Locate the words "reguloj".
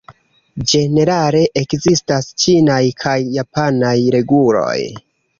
4.17-4.79